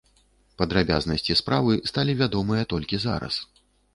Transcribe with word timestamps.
Падрабязнасці 0.59 1.35
справы 1.41 1.77
сталі 1.91 2.17
вядомыя 2.21 2.63
толькі 2.75 3.03
зараз. 3.07 3.35